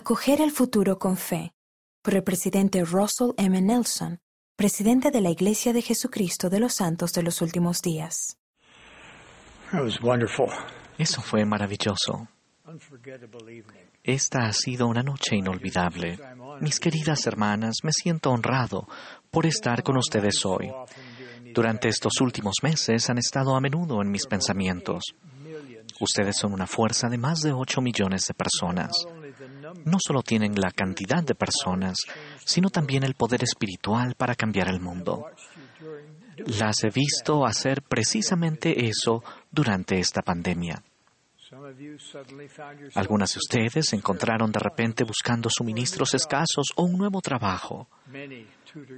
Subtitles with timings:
[0.00, 1.52] Acoger el futuro con fe,
[2.00, 3.60] por el presidente Russell M.
[3.60, 4.18] Nelson,
[4.56, 8.38] presidente de la Iglesia de Jesucristo de los Santos de los Últimos Días.
[10.96, 12.28] Eso fue maravilloso.
[14.02, 16.18] Esta ha sido una noche inolvidable.
[16.62, 18.88] Mis queridas hermanas, me siento honrado
[19.30, 20.72] por estar con ustedes hoy.
[21.52, 25.14] Durante estos últimos meses han estado a menudo en mis pensamientos.
[26.00, 28.92] Ustedes son una fuerza de más de 8 millones de personas.
[29.84, 31.98] No solo tienen la cantidad de personas,
[32.44, 35.26] sino también el poder espiritual para cambiar el mundo.
[36.58, 40.82] Las he visto hacer precisamente eso durante esta pandemia.
[42.94, 47.88] Algunas de ustedes se encontraron de repente buscando suministros escasos o un nuevo trabajo.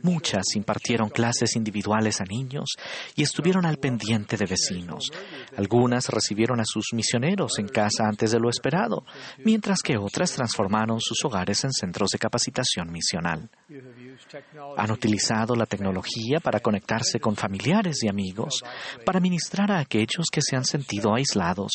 [0.03, 2.71] Muchas impartieron clases individuales a niños
[3.15, 5.11] y estuvieron al pendiente de vecinos.
[5.57, 9.05] Algunas recibieron a sus misioneros en casa antes de lo esperado,
[9.39, 13.51] mientras que otras transformaron sus hogares en centros de capacitación misional.
[14.77, 18.62] Han utilizado la tecnología para conectarse con familiares y amigos,
[19.05, 21.73] para ministrar a aquellos que se han sentido aislados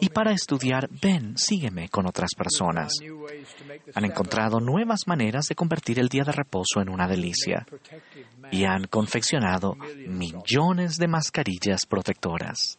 [0.00, 2.92] y para estudiar ven, sígueme con otras personas.
[3.94, 7.66] Han encontrado nuevas maneras de convertir el día de reposo en una delicia
[8.50, 9.74] y han confeccionado
[10.06, 12.78] millones de mascarillas protectoras.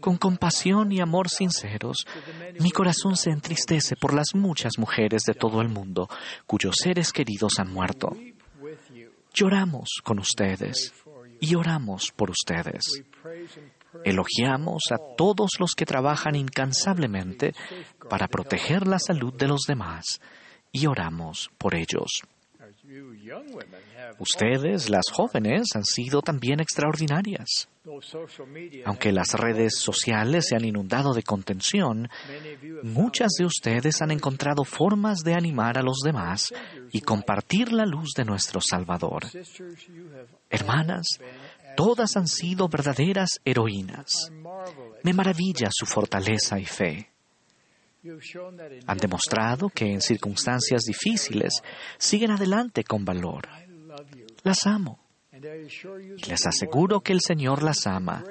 [0.00, 2.06] Con compasión y amor sinceros,
[2.60, 6.08] mi corazón se entristece por las muchas mujeres de todo el mundo
[6.46, 8.16] cuyos seres queridos han muerto.
[9.34, 10.92] Lloramos con ustedes
[11.40, 13.02] y oramos por ustedes.
[14.04, 17.54] Elogiamos a todos los que trabajan incansablemente
[18.08, 20.20] para proteger la salud de los demás
[20.70, 22.22] y oramos por ellos.
[24.18, 27.68] Ustedes, las jóvenes, han sido también extraordinarias.
[28.84, 32.08] Aunque las redes sociales se han inundado de contención,
[32.82, 36.52] muchas de ustedes han encontrado formas de animar a los demás
[36.92, 39.24] y compartir la luz de nuestro Salvador.
[40.50, 41.06] Hermanas,
[41.76, 44.30] todas han sido verdaderas heroínas.
[45.02, 47.11] Me maravilla su fortaleza y fe.
[48.86, 51.62] Han demostrado que en circunstancias difíciles
[51.98, 53.48] siguen adelante con valor.
[54.42, 54.98] Las amo.
[55.32, 58.24] Y les aseguro que el Señor las ama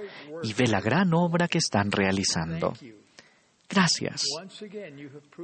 [0.44, 2.74] y ve la gran obra que están realizando.
[3.70, 4.24] Gracias.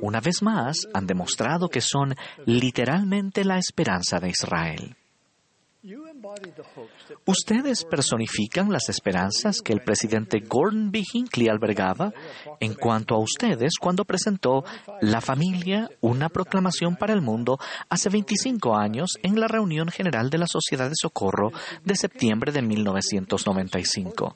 [0.01, 2.13] Una vez más, han demostrado que son
[2.45, 4.95] literalmente la esperanza de Israel.
[7.25, 11.03] Ustedes personifican las esperanzas que el presidente Gordon B.
[11.13, 12.11] Hinckley albergaba
[12.59, 14.63] en cuanto a ustedes cuando presentó
[15.01, 20.39] La familia, una proclamación para el mundo hace 25 años en la reunión general de
[20.39, 21.51] la Sociedad de Socorro
[21.83, 24.35] de septiembre de 1995.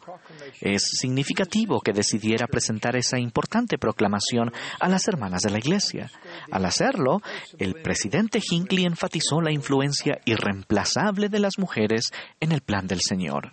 [0.59, 6.11] Es significativo que decidiera presentar esa importante proclamación a las hermanas de la Iglesia.
[6.51, 7.21] Al hacerlo,
[7.57, 11.70] el presidente Hinckley enfatizó la influencia irreemplazable de las mujeres
[12.39, 13.51] en el plan del Señor.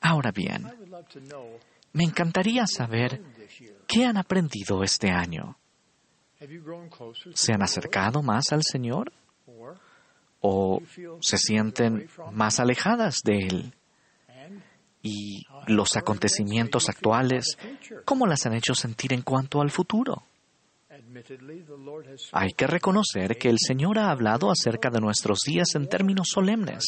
[0.00, 0.66] Ahora bien,
[1.92, 3.22] me encantaría saber
[3.86, 5.58] qué han aprendido este año.
[7.34, 9.12] ¿Se han acercado más al Señor?
[10.40, 10.80] ¿O
[11.20, 13.74] se sienten más alejadas de Él?
[15.02, 17.58] ¿Y los acontecimientos actuales,
[18.04, 20.24] cómo las han hecho sentir en cuanto al futuro?
[22.32, 26.84] Hay que reconocer que el Señor ha hablado acerca de nuestros días en términos solemnes.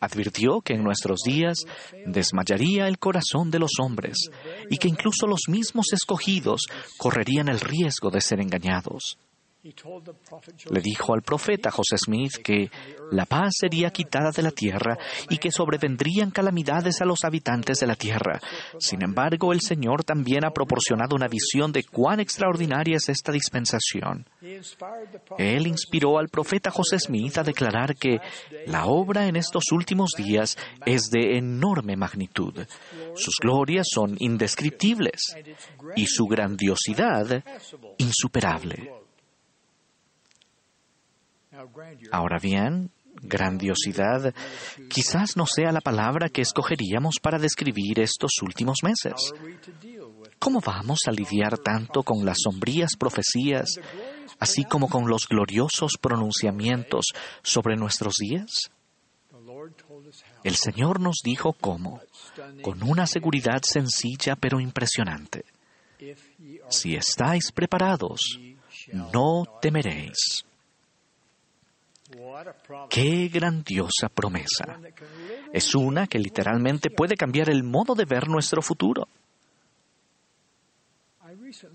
[0.00, 1.64] Advirtió que en nuestros días
[2.06, 4.30] desmayaría el corazón de los hombres
[4.68, 6.62] y que incluso los mismos escogidos
[6.96, 9.18] correrían el riesgo de ser engañados.
[9.62, 12.70] Le dijo al profeta José Smith que
[13.12, 14.96] la paz sería quitada de la tierra
[15.28, 18.40] y que sobrevendrían calamidades a los habitantes de la tierra.
[18.78, 24.26] Sin embargo, el Señor también ha proporcionado una visión de cuán extraordinaria es esta dispensación.
[25.36, 28.18] Él inspiró al profeta José Smith a declarar que
[28.66, 30.56] la obra en estos últimos días
[30.86, 32.54] es de enorme magnitud.
[33.14, 35.36] Sus glorias son indescriptibles
[35.96, 37.44] y su grandiosidad
[37.98, 38.99] insuperable.
[42.12, 42.90] Ahora bien,
[43.22, 44.34] grandiosidad
[44.88, 49.32] quizás no sea la palabra que escogeríamos para describir estos últimos meses.
[50.38, 53.78] ¿Cómo vamos a lidiar tanto con las sombrías profecías,
[54.38, 57.06] así como con los gloriosos pronunciamientos
[57.42, 58.70] sobre nuestros días?
[60.42, 62.00] El Señor nos dijo cómo,
[62.62, 65.44] con una seguridad sencilla pero impresionante.
[66.70, 68.38] Si estáis preparados,
[69.12, 70.46] no temeréis.
[72.88, 74.78] Qué grandiosa promesa.
[75.52, 79.08] Es una que literalmente puede cambiar el modo de ver nuestro futuro.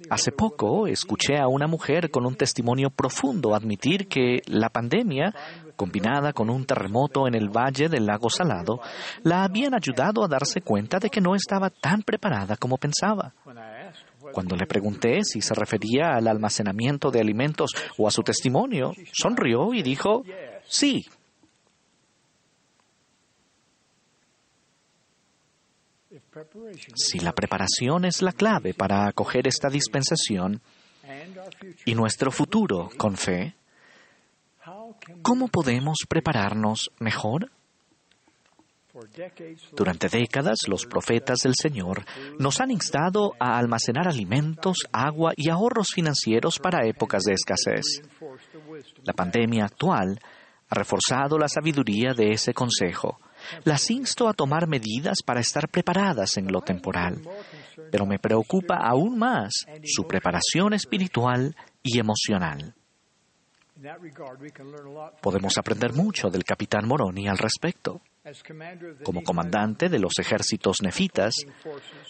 [0.10, 5.34] Hace poco escuché a una mujer con un testimonio profundo admitir que la pandemia,
[5.76, 8.80] combinada con un terremoto en el valle del lago Salado,
[9.24, 13.34] la habían ayudado a darse cuenta de que no estaba tan preparada como pensaba.
[14.32, 19.74] Cuando le pregunté si se refería al almacenamiento de alimentos o a su testimonio, sonrió
[19.74, 20.24] y dijo,
[20.68, 21.06] sí.
[26.96, 30.62] Si la preparación es la clave para acoger esta dispensación
[31.86, 33.56] y nuestro futuro con fe,
[35.22, 37.52] ¿cómo podemos prepararnos mejor?
[39.74, 42.06] Durante décadas, los profetas del Señor
[42.40, 48.02] nos han instado a almacenar alimentos, agua y ahorros financieros para épocas de escasez.
[49.04, 50.20] La pandemia actual
[50.70, 53.20] ha reforzado la sabiduría de ese consejo.
[53.64, 57.22] Las insto a tomar medidas para estar preparadas en lo temporal,
[57.92, 62.74] pero me preocupa aún más su preparación espiritual y emocional.
[65.22, 68.02] Podemos aprender mucho del capitán Moroni al respecto.
[69.04, 71.36] Como comandante de los ejércitos nefitas,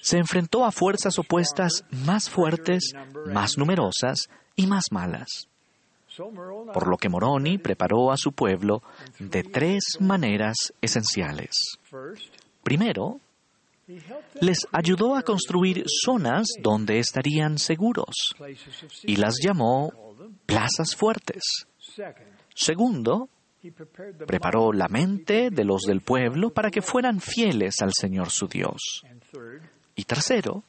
[0.02, 2.94] se enfrentó a fuerzas opuestas más fuertes,
[3.26, 5.50] más numerosas y más malas.
[6.18, 8.82] Por lo que Moroni preparó a su pueblo
[9.20, 11.78] de tres maneras esenciales.
[12.64, 13.20] Primero,
[14.42, 18.36] les ayudó a construir zonas donde estarían seguros
[19.04, 19.92] y las llamó
[20.46, 21.68] plazas fuertes.
[22.54, 23.30] Segundo,
[24.26, 29.04] preparó la mente de los del pueblo para que fueran fieles al Señor su Dios.
[29.96, 30.64] Y tercero,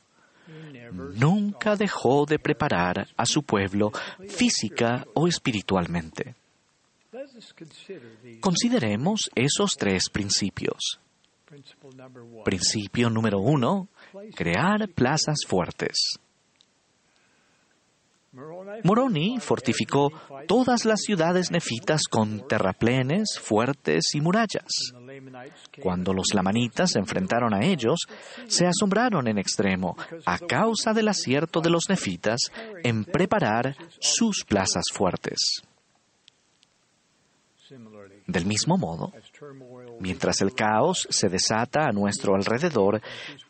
[0.93, 3.93] nunca dejó de preparar a su pueblo
[4.29, 6.35] física o espiritualmente.
[8.41, 11.01] Consideremos esos tres principios.
[12.45, 13.89] Principio número uno,
[14.35, 16.19] crear plazas fuertes.
[18.85, 20.13] Moroni fortificó
[20.47, 24.93] todas las ciudades nefitas con terraplenes, fuertes y murallas.
[25.83, 28.01] Cuando los lamanitas se enfrentaron a ellos,
[28.47, 29.97] se asombraron en extremo
[30.27, 32.39] a causa del acierto de los nefitas
[32.85, 35.63] en preparar sus plazas fuertes.
[38.27, 39.13] Del mismo modo,
[40.01, 43.01] mientras el caos se desata a nuestro alrededor,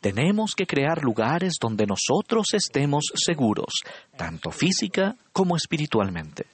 [0.01, 3.73] tenemos que crear lugares donde nosotros estemos seguros,
[4.15, 6.45] tanto física como espiritualmente.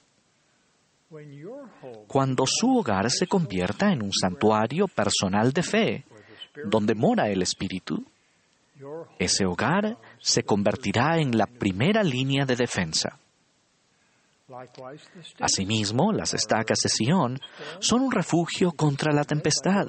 [2.08, 6.04] Cuando su hogar se convierta en un santuario personal de fe,
[6.64, 8.04] donde mora el Espíritu,
[9.18, 13.18] ese hogar se convertirá en la primera línea de defensa.
[15.40, 17.40] Asimismo, las estacas de Sion
[17.78, 19.86] son un refugio contra la tempestad,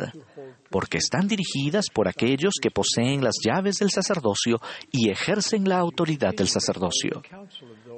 [0.70, 4.62] porque están dirigidas por aquellos que poseen las llaves del sacerdocio
[4.92, 7.22] y ejercen la autoridad del sacerdocio.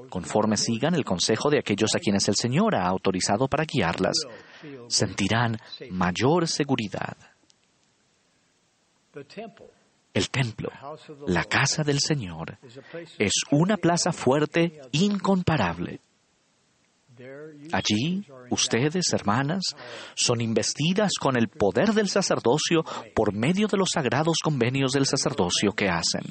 [0.09, 4.15] Conforme sigan el consejo de aquellos a quienes el Señor ha autorizado para guiarlas,
[4.87, 5.57] sentirán
[5.91, 7.17] mayor seguridad.
[10.13, 10.71] El templo,
[11.27, 12.57] la casa del Señor,
[13.19, 16.01] es una plaza fuerte incomparable.
[17.71, 19.75] Allí, ustedes, hermanas,
[20.15, 22.83] son investidas con el poder del sacerdocio
[23.15, 26.23] por medio de los sagrados convenios del sacerdocio que hacen.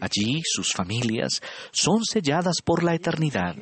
[0.00, 1.40] Allí sus familias
[1.72, 3.56] son selladas por la eternidad.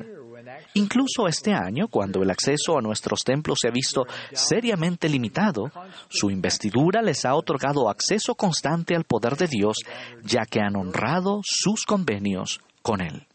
[0.73, 5.71] Incluso este año, cuando el acceso a nuestros templos se ha visto seriamente limitado,
[6.09, 9.77] su investidura les ha otorgado acceso constante al poder de Dios,
[10.23, 13.28] ya que han honrado sus convenios con Él.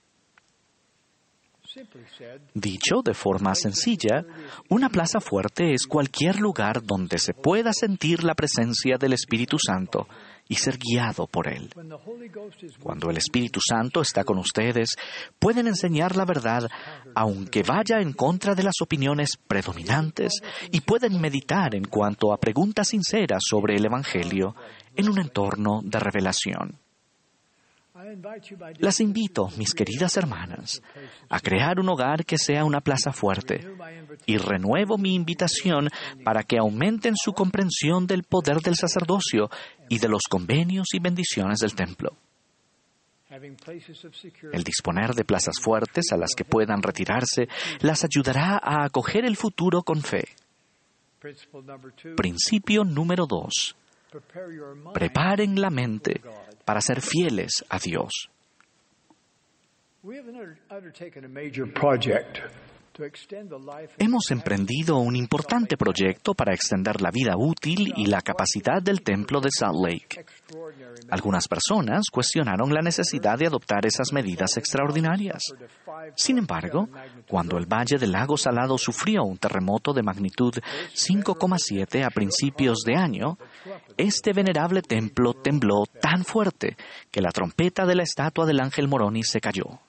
[2.54, 4.24] Dicho de forma sencilla,
[4.68, 10.06] una plaza fuerte es cualquier lugar donde se pueda sentir la presencia del Espíritu Santo
[10.48, 11.70] y ser guiado por Él.
[12.80, 14.94] Cuando el Espíritu Santo está con ustedes,
[15.38, 16.68] pueden enseñar la verdad
[17.14, 20.40] aunque vaya en contra de las opiniones predominantes
[20.70, 24.54] y pueden meditar en cuanto a preguntas sinceras sobre el Evangelio
[24.94, 26.83] en un entorno de revelación.
[28.78, 30.82] Las invito, mis queridas hermanas,
[31.28, 33.66] a crear un hogar que sea una plaza fuerte
[34.26, 35.88] y renuevo mi invitación
[36.24, 39.48] para que aumenten su comprensión del poder del sacerdocio
[39.88, 42.16] y de los convenios y bendiciones del templo.
[44.52, 47.48] El disponer de plazas fuertes a las que puedan retirarse
[47.80, 50.24] las ayudará a acoger el futuro con fe.
[52.16, 53.74] Principio número dos.
[54.92, 56.20] Preparen la mente
[56.64, 58.30] para ser fieles a Dios.
[63.98, 69.40] Hemos emprendido un importante proyecto para extender la vida útil y la capacidad del templo
[69.40, 70.24] de Salt Lake.
[71.10, 75.42] Algunas personas cuestionaron la necesidad de adoptar esas medidas extraordinarias.
[76.14, 76.88] Sin embargo,
[77.26, 80.54] cuando el Valle del Lago Salado sufrió un terremoto de magnitud
[80.94, 83.38] 5,7 a principios de año,
[83.96, 86.76] este venerable templo tembló tan fuerte
[87.10, 89.80] que la trompeta de la estatua del ángel Moroni se cayó.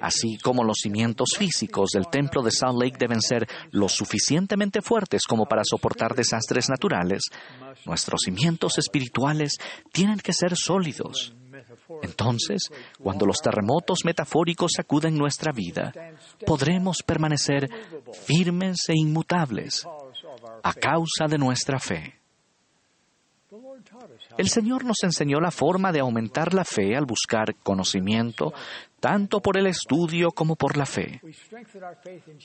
[0.00, 5.22] Así como los cimientos físicos del templo de Salt Lake deben ser lo suficientemente fuertes
[5.28, 7.22] como para soportar desastres naturales,
[7.86, 9.58] nuestros cimientos espirituales
[9.92, 11.34] tienen que ser sólidos.
[12.02, 12.62] Entonces,
[13.00, 15.92] cuando los terremotos metafóricos sacuden nuestra vida,
[16.44, 17.68] podremos permanecer
[18.26, 19.86] firmes e inmutables
[20.62, 22.18] a causa de nuestra fe.
[24.36, 28.52] El Señor nos enseñó la forma de aumentar la fe al buscar conocimiento,
[29.00, 31.20] tanto por el estudio como por la fe.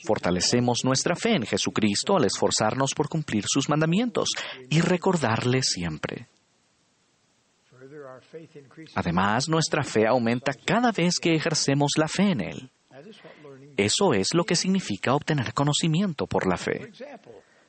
[0.04, 4.30] Fortalecemos nuestra fe en Jesucristo al esforzarnos por cumplir sus mandamientos
[4.70, 6.28] y recordarle siempre.
[8.94, 12.70] Además, nuestra fe aumenta cada vez que ejercemos la fe en Él.
[13.76, 16.90] Eso es lo que significa obtener conocimiento por la fe.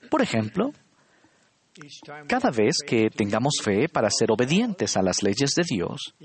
[0.10, 0.72] Por ejemplo,
[2.28, 6.16] cada vez que tengamos fe para ser obedientes a las leyes de Dios,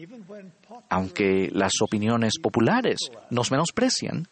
[0.89, 2.99] aunque las opiniones populares
[3.31, 4.29] nos menosprecian,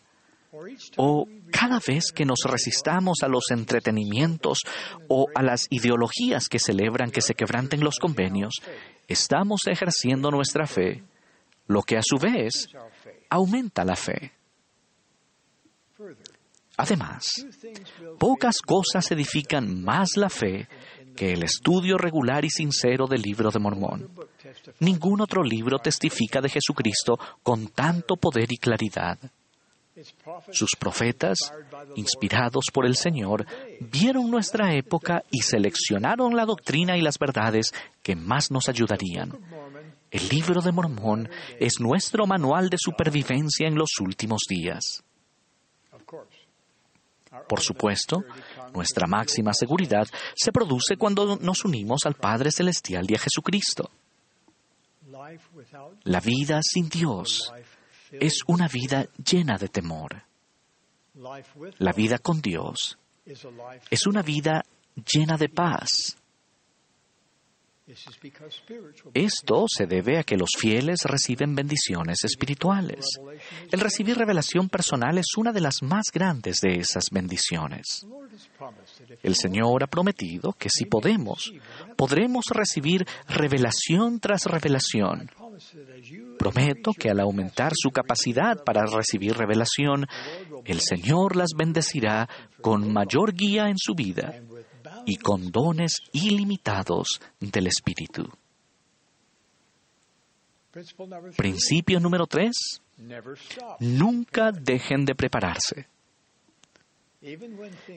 [0.97, 4.61] o cada vez que nos resistamos a los entretenimientos
[5.09, 8.55] o a las ideologías que celebran que se quebranten los convenios,
[9.09, 11.03] estamos ejerciendo nuestra fe,
[11.67, 12.69] lo que a su vez
[13.29, 14.33] aumenta la fe.
[16.79, 17.27] Además,
[18.21, 20.69] pocas cosas edifican más la fe
[21.17, 24.09] que el estudio regular y sincero del libro de Mormón.
[24.79, 29.19] Ningún otro libro testifica de Jesucristo con tanto poder y claridad.
[30.53, 31.39] Sus profetas,
[31.97, 33.45] inspirados por el Señor,
[33.81, 37.73] vieron nuestra época y seleccionaron la doctrina y las verdades
[38.05, 39.37] que más nos ayudarían.
[40.13, 45.03] El libro de Mormón es nuestro manual de supervivencia en los últimos días.
[47.49, 48.25] Por supuesto,
[48.75, 53.91] nuestra máxima seguridad se produce cuando nos unimos al Padre Celestial y a Jesucristo.
[56.05, 57.53] La vida sin Dios
[58.13, 60.23] es una vida llena de temor.
[61.79, 62.99] La vida con Dios
[63.91, 64.65] es una vida
[64.95, 66.17] llena de paz.
[69.15, 73.19] Esto se debe a que los fieles reciben bendiciones espirituales.
[73.71, 78.07] El recibir revelación personal es una de las más grandes de esas bendiciones.
[79.23, 81.53] El Señor ha prometido que si podemos,
[81.97, 85.31] podremos recibir revelación tras revelación.
[86.39, 90.07] Prometo que al aumentar su capacidad para recibir revelación,
[90.67, 92.29] el Señor las bendecirá
[92.61, 94.43] con mayor guía en su vida
[95.07, 98.29] y con dones ilimitados del Espíritu.
[101.37, 102.81] Principio número tres.
[103.81, 105.89] Nunca dejen de prepararse.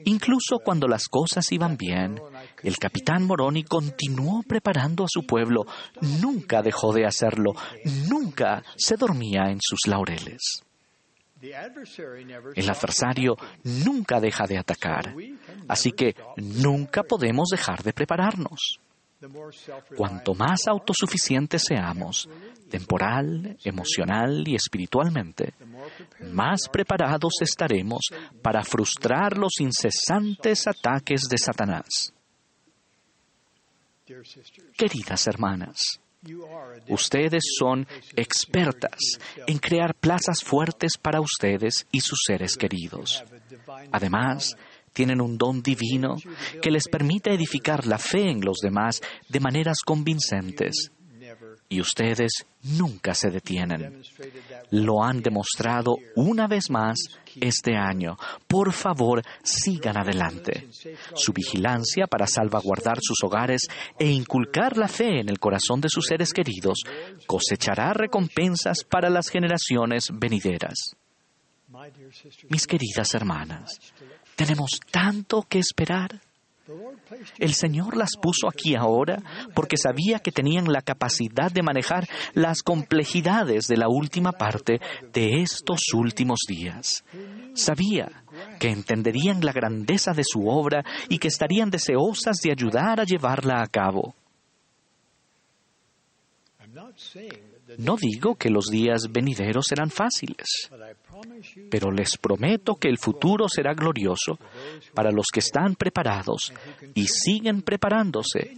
[0.04, 2.20] Incluso cuando las cosas iban bien,
[2.62, 5.64] el capitán Moroni continuó preparando a su pueblo,
[6.20, 7.52] nunca dejó de hacerlo,
[8.08, 10.64] nunca se dormía en sus laureles.
[11.40, 15.14] El adversario nunca deja de atacar,
[15.72, 18.78] así que nunca podemos dejar de prepararnos.
[19.96, 22.28] Cuanto más autosuficientes seamos,
[22.68, 25.54] temporal, emocional y espiritualmente,
[26.30, 28.02] más preparados estaremos
[28.42, 32.12] para frustrar los incesantes ataques de Satanás.
[34.76, 36.00] Queridas hermanas,
[36.88, 43.24] Ustedes son expertas en crear plazas fuertes para ustedes y sus seres queridos.
[43.90, 44.56] Además,
[44.92, 46.16] tienen un don divino
[46.60, 50.92] que les permite edificar la fe en los demás de maneras convincentes.
[51.68, 54.02] Y ustedes nunca se detienen.
[54.70, 56.98] Lo han demostrado una vez más
[57.40, 58.16] este año.
[58.46, 60.68] Por favor, sigan adelante.
[61.14, 63.62] Su vigilancia para salvaguardar sus hogares
[63.98, 66.82] e inculcar la fe en el corazón de sus seres queridos
[67.26, 70.94] cosechará recompensas para las generaciones venideras.
[72.50, 73.80] Mis queridas hermanas,
[74.36, 76.20] tenemos tanto que esperar.
[77.38, 79.22] El Señor las puso aquí ahora
[79.54, 84.80] porque sabía que tenían la capacidad de manejar las complejidades de la última parte
[85.12, 87.04] de estos últimos días.
[87.54, 88.24] Sabía
[88.58, 93.62] que entenderían la grandeza de su obra y que estarían deseosas de ayudar a llevarla
[93.62, 94.14] a cabo.
[97.78, 100.70] No digo que los días venideros serán fáciles,
[101.70, 104.38] pero les prometo que el futuro será glorioso
[104.94, 106.52] para los que están preparados
[106.94, 108.54] y siguen preparándose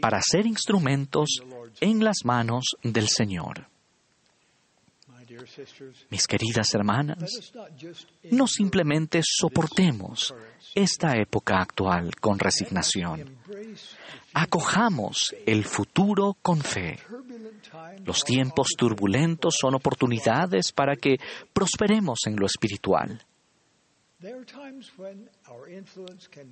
[0.00, 1.40] para ser instrumentos
[1.80, 3.68] en las manos del Señor.
[6.10, 7.52] Mis queridas hermanas,
[8.30, 10.34] no simplemente soportemos
[10.74, 13.38] esta época actual con resignación.
[14.34, 16.98] Acojamos el futuro con fe.
[18.04, 21.16] Los tiempos turbulentos son oportunidades para que
[21.52, 23.20] prosperemos en lo espiritual.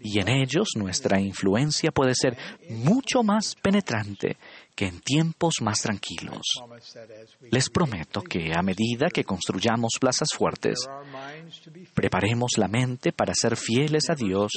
[0.01, 2.37] Y en ellos nuestra influencia puede ser
[2.69, 4.37] mucho más penetrante
[4.75, 6.43] que en tiempos más tranquilos.
[7.51, 10.79] Les prometo que a medida que construyamos plazas fuertes,
[11.95, 14.53] preparemos la mente para ser fieles a Dios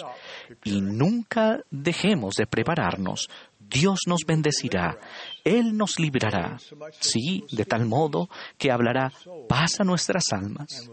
[0.64, 3.28] y nunca dejemos de prepararnos.
[3.60, 4.98] Dios nos bendecirá,
[5.44, 6.58] Él nos librará,
[7.00, 9.12] sí, de tal modo que hablará
[9.50, 10.90] paz a nuestras almas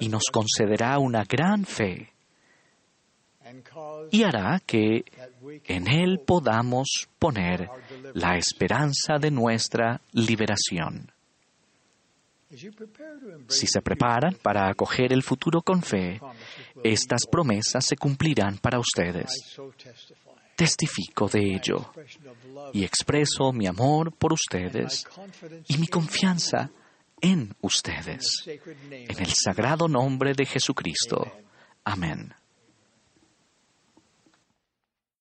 [0.00, 2.14] y nos concederá una gran fe
[4.10, 5.04] y hará que
[5.66, 7.68] en Él podamos poner
[8.14, 11.10] la esperanza de nuestra liberación.
[13.48, 16.20] Si se preparan para acoger el futuro con fe,
[16.82, 19.58] estas promesas se cumplirán para ustedes.
[20.54, 21.92] Testifico de ello
[22.72, 25.04] y expreso mi amor por ustedes
[25.66, 26.70] y mi confianza
[27.20, 28.44] en ustedes.
[28.46, 31.32] En el sagrado nombre de Jesucristo.
[31.82, 32.32] Amén.